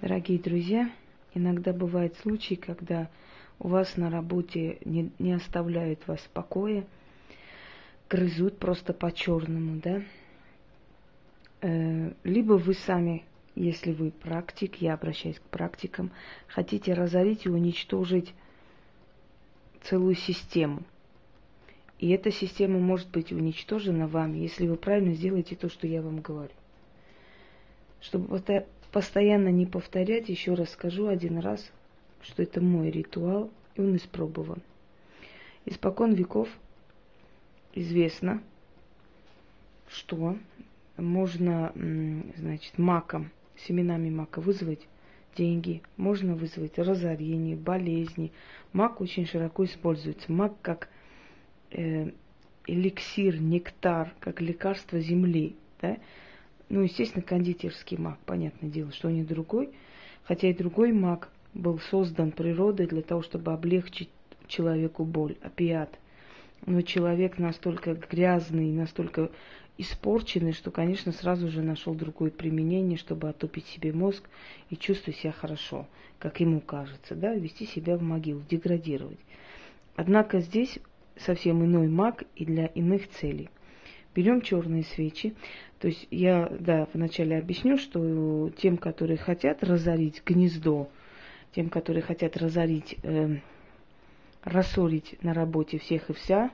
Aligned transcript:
Дорогие 0.00 0.38
друзья, 0.38 0.90
иногда 1.34 1.74
бывают 1.74 2.16
случаи, 2.16 2.54
когда 2.54 3.10
у 3.58 3.68
вас 3.68 3.98
на 3.98 4.08
работе 4.08 4.78
не, 4.86 5.12
не 5.18 5.34
оставляют 5.34 6.08
вас 6.08 6.20
в 6.20 6.30
покое, 6.30 6.86
грызут 8.08 8.58
просто 8.58 8.94
по-черному, 8.94 9.78
да? 9.82 10.02
Э, 11.60 12.12
либо 12.24 12.54
вы 12.54 12.72
сами, 12.72 13.24
если 13.54 13.92
вы 13.92 14.10
практик, 14.10 14.76
я 14.76 14.94
обращаюсь 14.94 15.38
к 15.38 15.42
практикам, 15.42 16.12
хотите 16.46 16.94
разорить 16.94 17.44
и 17.44 17.50
уничтожить 17.50 18.32
целую 19.82 20.14
систему. 20.14 20.82
И 21.98 22.08
эта 22.08 22.30
система 22.30 22.78
может 22.78 23.10
быть 23.10 23.32
уничтожена 23.32 24.08
вами, 24.08 24.38
если 24.38 24.66
вы 24.66 24.76
правильно 24.76 25.12
сделаете 25.12 25.56
то, 25.56 25.68
что 25.68 25.86
я 25.86 26.00
вам 26.00 26.22
говорю. 26.22 26.54
Чтобы 28.00 28.34
постоянно 28.92 29.48
не 29.48 29.66
повторять, 29.66 30.28
еще 30.28 30.54
раз 30.54 30.70
скажу 30.70 31.08
один 31.08 31.38
раз, 31.38 31.70
что 32.22 32.42
это 32.42 32.60
мой 32.60 32.90
ритуал, 32.90 33.50
и 33.76 33.80
он 33.80 33.96
испробован. 33.96 34.62
Испокон 35.66 36.14
веков 36.14 36.48
известно, 37.74 38.42
что 39.88 40.36
можно, 40.96 41.72
значит, 42.36 42.78
маком, 42.78 43.30
семенами 43.56 44.10
мака 44.10 44.40
вызвать 44.40 44.86
деньги, 45.36 45.82
можно 45.96 46.34
вызвать 46.34 46.78
разорение, 46.78 47.56
болезни. 47.56 48.32
Мак 48.72 49.00
очень 49.00 49.26
широко 49.26 49.64
используется. 49.64 50.32
Мак 50.32 50.54
как 50.62 50.88
э, 51.70 52.10
эликсир, 52.66 53.40
нектар, 53.40 54.12
как 54.20 54.40
лекарство 54.40 55.00
земли. 55.00 55.54
Да? 55.80 55.96
Ну, 56.70 56.82
естественно, 56.82 57.22
кондитерский 57.22 57.96
маг, 57.96 58.18
понятное 58.24 58.70
дело, 58.70 58.92
что 58.92 59.10
не 59.10 59.24
другой. 59.24 59.70
Хотя 60.22 60.48
и 60.48 60.54
другой 60.54 60.92
маг 60.92 61.28
был 61.52 61.80
создан 61.80 62.30
природой 62.30 62.86
для 62.86 63.02
того, 63.02 63.22
чтобы 63.22 63.52
облегчить 63.52 64.08
человеку 64.46 65.04
боль, 65.04 65.36
опиат. 65.42 65.98
Но 66.66 66.82
человек 66.82 67.38
настолько 67.38 67.94
грязный, 67.94 68.70
настолько 68.70 69.30
испорченный, 69.78 70.52
что, 70.52 70.70
конечно, 70.70 71.10
сразу 71.10 71.48
же 71.48 71.60
нашел 71.60 71.92
другое 71.94 72.30
применение, 72.30 72.98
чтобы 72.98 73.28
отупить 73.28 73.66
себе 73.66 73.92
мозг 73.92 74.22
и 74.68 74.76
чувствовать 74.76 75.18
себя 75.18 75.32
хорошо, 75.32 75.88
как 76.20 76.38
ему 76.38 76.60
кажется, 76.60 77.16
да, 77.16 77.34
вести 77.34 77.66
себя 77.66 77.96
в 77.96 78.02
могилу, 78.02 78.42
деградировать. 78.48 79.18
Однако 79.96 80.38
здесь 80.38 80.78
совсем 81.16 81.64
иной 81.64 81.88
маг 81.88 82.22
и 82.36 82.44
для 82.44 82.66
иных 82.66 83.08
целей. 83.08 83.50
Берем 84.14 84.40
черные 84.40 84.82
свечи, 84.82 85.34
то 85.78 85.88
есть 85.88 86.06
я, 86.10 86.50
да, 86.58 86.88
вначале 86.92 87.38
объясню, 87.38 87.78
что 87.78 88.50
тем, 88.56 88.76
которые 88.76 89.16
хотят 89.16 89.62
разорить 89.62 90.22
гнездо, 90.26 90.90
тем, 91.54 91.70
которые 91.70 92.02
хотят 92.02 92.36
разорить, 92.36 92.96
э, 93.02 93.38
рассорить 94.42 95.16
на 95.22 95.32
работе 95.32 95.78
всех 95.78 96.10
и 96.10 96.12
вся, 96.12 96.50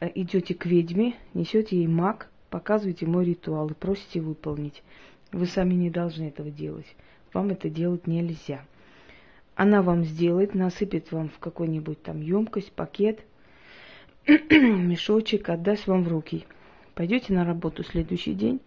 э, 0.00 0.10
идете 0.14 0.54
к 0.54 0.66
ведьме, 0.66 1.14
несете 1.34 1.76
ей 1.76 1.86
маг, 1.86 2.30
показываете 2.50 3.06
мой 3.06 3.24
ритуал 3.24 3.68
и 3.68 3.74
просите 3.74 4.20
выполнить. 4.20 4.82
Вы 5.32 5.46
сами 5.46 5.74
не 5.74 5.90
должны 5.90 6.24
этого 6.24 6.50
делать. 6.50 6.96
Вам 7.32 7.50
это 7.50 7.68
делать 7.68 8.06
нельзя. 8.06 8.64
Она 9.54 9.82
вам 9.82 10.04
сделает, 10.04 10.54
насыпет 10.54 11.10
вам 11.12 11.28
в 11.28 11.38
какой-нибудь 11.38 12.02
там 12.02 12.20
емкость, 12.20 12.72
пакет, 12.72 13.24
мешочек, 14.50 15.48
отдаст 15.48 15.86
вам 15.86 16.04
в 16.04 16.08
руки– 16.08 16.44
Пойдете 16.96 17.34
на 17.34 17.44
работу 17.44 17.84
следующий 17.84 18.32
день, 18.32 18.58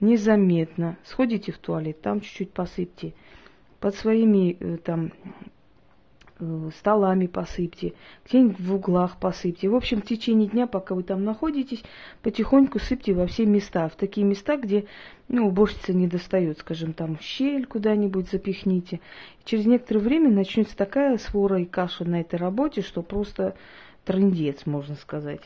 незаметно 0.00 0.96
сходите 1.04 1.52
в 1.52 1.58
туалет, 1.58 2.00
там 2.00 2.22
чуть-чуть 2.22 2.50
посыпьте, 2.50 3.12
под 3.78 3.94
своими 3.94 4.56
э, 4.58 4.78
там 4.78 5.12
э, 6.40 6.70
столами 6.78 7.26
посыпьте, 7.26 7.92
где-нибудь 8.26 8.58
в 8.58 8.74
углах 8.74 9.18
посыпьте. 9.20 9.68
В 9.68 9.74
общем, 9.74 10.00
в 10.00 10.06
течение 10.06 10.48
дня, 10.48 10.66
пока 10.66 10.94
вы 10.94 11.02
там 11.02 11.24
находитесь, 11.24 11.82
потихоньку 12.22 12.78
сыпьте 12.78 13.12
во 13.12 13.26
все 13.26 13.44
места. 13.44 13.90
В 13.90 13.96
такие 13.96 14.26
места, 14.26 14.56
где 14.56 14.86
ну, 15.28 15.48
уборщица 15.48 15.92
не 15.92 16.08
достает, 16.08 16.60
скажем, 16.60 16.94
там 16.94 17.18
щель 17.20 17.66
куда-нибудь 17.66 18.30
запихните. 18.30 19.00
Через 19.44 19.66
некоторое 19.66 20.00
время 20.00 20.30
начнется 20.30 20.74
такая 20.74 21.18
свора 21.18 21.60
и 21.60 21.66
каша 21.66 22.06
на 22.06 22.22
этой 22.22 22.36
работе, 22.36 22.80
что 22.80 23.02
просто 23.02 23.54
трындец, 24.04 24.66
можно 24.66 24.94
сказать. 24.96 25.42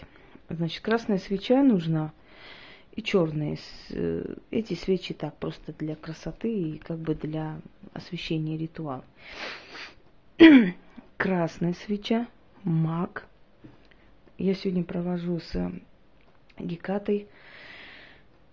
Значит, 0.49 0.83
красная 0.83 1.19
свеча 1.19 1.63
нужна– 1.63 2.13
и 2.99 3.03
черные. 3.03 3.57
Э, 3.91 4.35
эти 4.51 4.75
свечи 4.75 5.15
так 5.15 5.37
просто 5.37 5.73
для 5.73 5.95
красоты 5.95 6.53
и 6.53 6.79
как 6.79 6.99
бы 6.99 7.15
для 7.15 7.61
освещения 7.93 8.59
ритуала. 8.59 9.05
Красная 11.17 11.75
свеча, 11.75 12.27
маг. 12.65 13.29
Я 14.37 14.55
сегодня 14.55 14.83
провожу 14.83 15.39
с 15.39 15.73
Гекатой. 16.59 17.29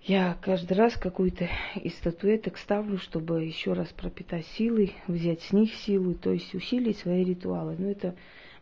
Я 0.03 0.37
каждый 0.39 0.77
раз 0.77 0.93
какую-то 0.93 1.49
из 1.81 1.95
статуэток 1.95 2.59
ставлю, 2.59 2.99
чтобы 2.99 3.43
еще 3.43 3.73
раз 3.73 3.87
пропитать 3.87 4.45
силой, 4.45 4.93
взять 5.07 5.41
с 5.41 5.53
них 5.53 5.73
силу, 5.73 6.13
то 6.13 6.31
есть 6.31 6.53
усилить 6.53 6.99
свои 6.99 7.23
ритуалы. 7.23 7.77
Но 7.79 7.89
это 7.89 8.13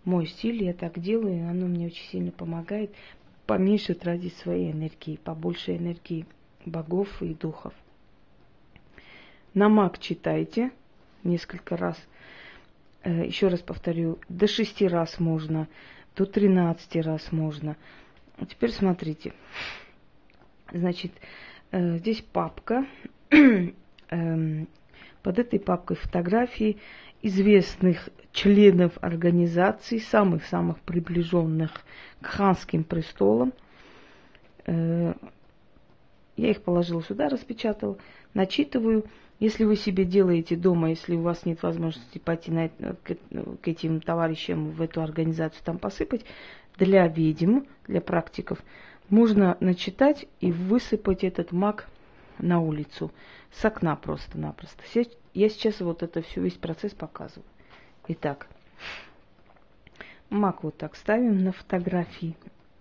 мой 0.06 0.28
стиль, 0.28 0.64
я 0.64 0.74
так 0.74 1.00
делаю, 1.00 1.38
и 1.38 1.41
оно 1.41 1.68
мне 1.68 1.88
очень 1.88 2.06
сильно 2.09 2.31
помогает 2.31 2.94
поменьше 3.46 3.94
тратить 3.94 4.36
своей 4.38 4.72
энергии, 4.72 5.18
побольше 5.18 5.75
энергии 5.75 6.25
богов 6.66 7.22
и 7.22 7.34
духов. 7.34 7.74
Намак 9.53 10.00
читайте 10.00 10.72
несколько 11.24 11.78
раз. 11.78 11.97
Э, 13.03 13.25
еще 13.25 13.47
раз 13.47 13.62
повторю, 13.62 14.19
до 14.30 14.47
шести 14.47 14.88
раз 14.88 15.19
можно, 15.19 15.68
до 16.16 16.25
тринадцати 16.25 17.00
раз 17.00 17.31
можно. 17.31 17.78
Теперь 18.50 18.72
смотрите. 18.72 19.34
Значит, 20.72 21.12
э, 21.72 21.97
здесь 21.97 22.22
папка. 22.22 22.86
Эм, 24.09 24.68
под 25.24 25.40
этой 25.40 25.59
папкой 25.59 25.97
фотографии 25.97 26.78
известных 27.23 28.09
членов 28.34 28.91
организаций, 29.01 30.00
самых-самых 30.00 30.79
приближенных 30.81 31.72
к 32.22 32.25
ханским 32.28 32.84
престолам. 32.84 33.53
Э, 34.66 35.13
я 36.35 36.50
их 36.51 36.62
положила 36.62 37.01
сюда, 37.01 37.29
распечатала, 37.29 37.97
начитываю. 38.33 39.06
Если 39.39 39.63
вы 39.63 39.75
себе 39.75 40.06
делаете 40.06 40.56
дома, 40.56 40.89
если 40.89 41.16
у 41.16 41.22
вас 41.22 41.45
нет 41.45 41.63
возможности 41.63 42.17
пойти 42.17 42.51
на, 42.51 42.69
к, 42.69 43.16
к 43.62 43.67
этим 43.67 44.00
товарищам 44.00 44.72
в 44.72 44.81
эту 44.81 45.01
организацию 45.01 45.63
там 45.66 45.79
посыпать, 45.79 46.25
для 46.78 47.07
ведьм, 47.07 47.62
для 47.88 48.01
практиков, 48.01 48.59
можно 49.09 49.57
начитать 49.59 50.28
и 50.39 50.51
высыпать 50.51 51.23
этот 51.23 51.51
маг 51.51 51.88
на 52.39 52.59
улицу. 52.59 53.12
С 53.51 53.63
окна 53.66 53.95
просто-напросто. 53.95 54.81
Я 55.33 55.49
сейчас 55.49 55.79
вот 55.79 56.03
это 56.03 56.21
все, 56.21 56.41
весь 56.41 56.53
процесс 56.53 56.94
показываю. 56.94 57.45
Итак, 58.07 58.47
мак 60.29 60.63
вот 60.63 60.77
так 60.77 60.95
ставим 60.95 61.44
на 61.44 61.51
фотографии. 61.51 62.35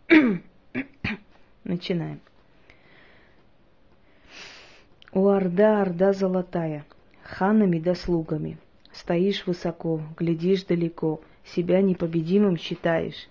Начинаем. 1.64 2.20
У 5.12 5.28
Орда, 5.28 5.82
Орда 5.82 6.12
золотая, 6.12 6.84
ханами 7.22 7.78
да 7.78 7.94
слугами. 7.94 8.58
Стоишь 8.92 9.46
высоко, 9.46 10.02
глядишь 10.18 10.64
далеко, 10.64 11.22
себя 11.44 11.80
непобедимым 11.80 12.58
считаешь. 12.58 13.28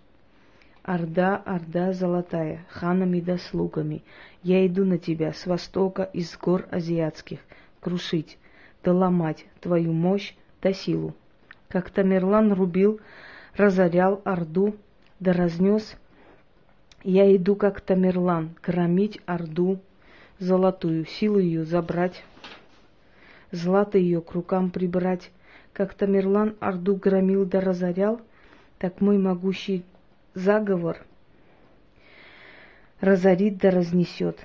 Орда, 0.84 1.38
Орда 1.38 1.94
золотая, 1.94 2.66
ханами 2.70 3.20
да 3.20 3.38
слугами, 3.38 4.02
я 4.42 4.66
иду 4.66 4.84
на 4.84 4.98
тебя 4.98 5.32
с 5.32 5.46
востока 5.46 6.04
из 6.04 6.36
гор 6.38 6.68
азиатских, 6.72 7.40
крушить, 7.80 8.40
да 8.84 8.94
ломать 8.94 9.46
твою 9.60 9.94
мощь 9.94 10.34
да 10.62 10.74
силу. 10.74 11.14
Как 11.70 11.90
Тамерлан 11.90 12.54
рубил, 12.54 13.00
разорял 13.56 14.22
Орду, 14.26 14.76
да 15.20 15.34
разнес, 15.34 15.96
я 17.04 17.36
иду 17.36 17.56
как 17.56 17.82
Тамерлан, 17.82 18.56
громить 18.62 19.20
Орду 19.26 19.80
золотую, 20.40 21.06
силу 21.06 21.40
ее 21.40 21.66
забрать, 21.66 22.24
злато 23.52 23.98
ее 23.98 24.22
к 24.22 24.32
рукам 24.32 24.72
прибрать. 24.72 25.32
Как 25.74 25.94
Тамерлан 25.94 26.56
Орду 26.60 26.96
громил 26.96 27.46
да 27.46 27.62
разорял, 27.62 28.20
так 28.78 29.00
мой 29.00 29.18
могущий 29.18 29.86
заговор 30.34 30.98
разорит 33.00 33.58
да 33.58 33.72
разнесет 33.72 34.38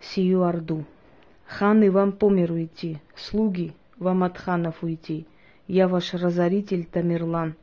сию 0.00 0.42
Орду. 0.42 0.84
Ханы 1.46 1.90
вам 1.90 2.12
по 2.12 2.28
миру 2.28 2.62
идти, 2.62 3.00
слуги 3.14 3.72
вам 3.98 4.24
от 4.24 4.36
ханов 4.38 4.82
уйти. 4.82 5.26
Я 5.68 5.88
ваш 5.88 6.14
разоритель 6.14 6.84
Тамерлан, 6.84 7.54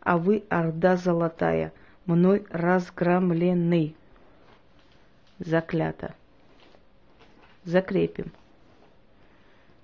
а 0.00 0.18
вы 0.18 0.44
Орда 0.48 0.96
золотая, 0.96 1.72
мной 2.06 2.46
разгромленный. 2.50 3.96
Заклято. 5.38 6.14
Закрепим. 7.64 8.32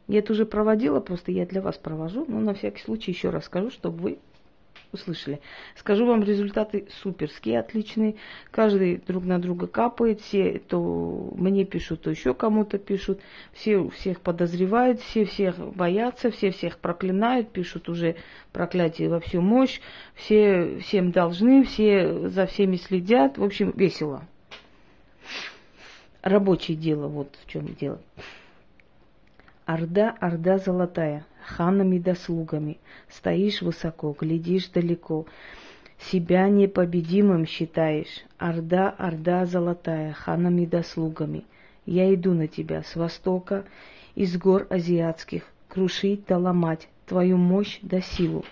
Я 0.06 0.20
это 0.20 0.32
уже 0.32 0.46
проводила, 0.46 1.00
просто 1.00 1.32
я 1.32 1.46
для 1.46 1.60
вас 1.60 1.76
провожу, 1.76 2.24
но 2.28 2.40
на 2.40 2.54
всякий 2.54 2.82
случай 2.82 3.10
еще 3.10 3.30
раз 3.30 3.46
скажу, 3.46 3.70
чтобы 3.70 3.98
вы 3.98 4.18
услышали. 4.92 5.40
Скажу 5.76 6.06
вам, 6.06 6.22
результаты 6.22 6.86
суперские, 7.02 7.60
отличные. 7.60 8.16
Каждый 8.50 8.98
друг 8.98 9.24
на 9.24 9.38
друга 9.38 9.66
капает, 9.66 10.20
все 10.20 10.58
то 10.58 11.32
мне 11.36 11.64
пишут, 11.64 12.02
то 12.02 12.10
еще 12.10 12.34
кому-то 12.34 12.78
пишут. 12.78 13.20
Все 13.52 13.88
всех 13.88 14.20
подозревают, 14.20 15.00
все 15.00 15.24
всех 15.24 15.58
боятся, 15.58 16.30
все 16.30 16.50
всех 16.50 16.78
проклинают, 16.78 17.50
пишут 17.50 17.88
уже 17.88 18.16
проклятие 18.52 19.08
во 19.08 19.20
всю 19.20 19.40
мощь. 19.40 19.80
Все 20.14 20.78
всем 20.78 21.12
должны, 21.12 21.64
все 21.64 22.28
за 22.28 22.46
всеми 22.46 22.76
следят. 22.76 23.38
В 23.38 23.44
общем, 23.44 23.72
весело. 23.76 24.22
Рабочее 26.22 26.76
дело, 26.76 27.06
вот 27.06 27.36
в 27.44 27.50
чем 27.50 27.66
дело. 27.74 28.00
Орда, 29.64 30.16
орда 30.20 30.58
золотая, 30.58 31.26
ханами 31.46 31.98
да 31.98 32.14
слугами. 32.14 32.78
Стоишь 33.08 33.62
высоко, 33.62 34.14
глядишь 34.18 34.68
далеко. 34.68 35.26
Себя 36.10 36.48
непобедимым 36.48 37.46
считаешь. 37.46 38.24
Орда, 38.36 38.90
орда 38.90 39.46
золотая, 39.46 40.12
ханами 40.12 40.66
да 40.66 40.82
слугами. 40.82 41.44
Я 41.86 42.12
иду 42.12 42.34
на 42.34 42.48
тебя 42.48 42.82
с 42.82 42.96
востока, 42.96 43.64
из 44.14 44.36
гор 44.36 44.66
азиатских, 44.70 45.44
крушить 45.68 46.26
да 46.26 46.36
ломать 46.36 46.88
твою 47.06 47.36
мощь 47.36 47.78
да 47.82 48.00
силу. 48.00 48.44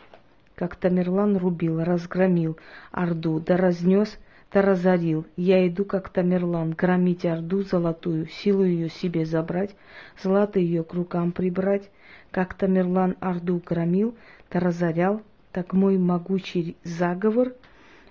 Как 0.55 0.77
Тамерлан 0.77 1.37
рубил, 1.37 1.83
разгромил 1.83 2.57
Орду, 2.93 3.41
да 3.41 3.57
разнес 3.57 4.17
да 4.55 4.63
разорил. 4.63 5.27
Я 5.37 5.67
иду, 5.67 5.85
как 5.85 6.11
Тамерлан, 6.11 6.71
громить 6.71 7.27
Орду 7.27 7.63
золотую, 7.63 8.29
силу 8.29 8.63
ее 8.63 8.89
себе 8.89 9.27
забрать, 9.27 9.75
злато 10.23 10.61
ее 10.61 10.85
к 10.85 10.95
рукам 10.95 11.33
прибрать. 11.33 11.91
Как 12.31 12.55
Тамерлан 12.55 13.17
Орду 13.19 13.61
громил, 13.65 14.15
да 14.53 14.61
разорял, 14.61 15.23
так 15.51 15.73
мой 15.73 15.99
могучий 15.99 16.77
заговор 16.85 17.53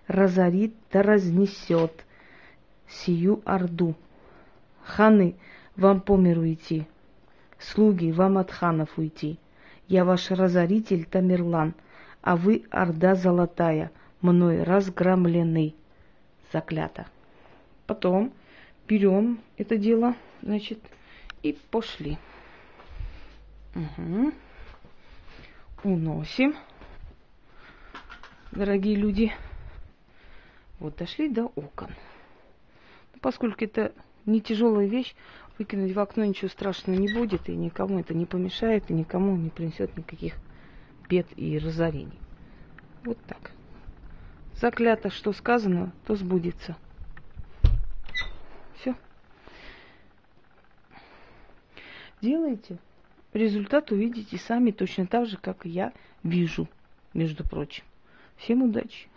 разорит 0.07 0.75
да 0.91 1.01
разнесет 1.01 2.05
сию 2.89 3.41
Орду. 3.45 3.95
Ханы, 4.83 5.35
вам 5.77 6.01
по 6.01 6.17
миру 6.17 6.45
идти, 6.45 6.85
слуги, 7.57 8.11
вам 8.11 8.37
от 8.37 8.51
ханов 8.51 8.97
уйти. 8.97 9.39
Я 9.87 10.03
ваш 10.03 10.29
разоритель 10.29 11.05
Тамерлан, 11.05 11.73
а 12.21 12.35
вы 12.35 12.65
Орда 12.69 13.15
золотая, 13.15 13.91
мной 14.21 14.63
разгромленный 14.63 15.77
заклято. 16.53 17.07
Потом 17.87 18.31
берем 18.87 19.41
это 19.57 19.77
дело, 19.77 20.15
значит, 20.41 20.79
и 21.41 21.57
пошли. 21.71 22.17
Угу. 23.75 24.31
Уносим, 25.83 26.55
дорогие 28.51 28.95
люди. 28.95 29.33
Вот 30.79 30.95
дошли 30.95 31.27
до 31.27 31.45
окон. 31.45 31.89
Ну, 33.13 33.19
поскольку 33.19 33.65
это 33.65 33.93
не 34.25 34.39
тяжелая 34.39 34.85
вещь, 34.85 35.15
выкинуть 35.57 35.93
в 35.93 35.99
окно 35.99 36.23
ничего 36.23 36.49
страшного 36.49 36.97
не 36.97 37.13
будет, 37.13 37.49
и 37.49 37.55
никому 37.55 37.99
это 37.99 38.13
не 38.13 38.25
помешает, 38.25 38.89
и 38.89 38.93
никому 38.93 39.35
не 39.35 39.49
принесет 39.49 39.97
никаких 39.97 40.35
бед 41.09 41.27
и 41.35 41.57
разорений. 41.57 42.19
Вот 43.03 43.17
так. 43.27 43.51
Заклято, 44.55 45.09
что 45.09 45.33
сказано, 45.33 45.91
то 46.05 46.15
сбудется. 46.15 46.75
Все. 48.75 48.95
Делайте. 52.21 52.77
Результат 53.33 53.91
увидите 53.91 54.37
сами 54.37 54.71
точно 54.71 55.07
так 55.07 55.25
же, 55.25 55.37
как 55.37 55.65
и 55.65 55.69
я 55.69 55.91
вижу, 56.23 56.67
между 57.13 57.43
прочим. 57.43 57.83
Всем 58.37 58.61
удачи! 58.63 59.07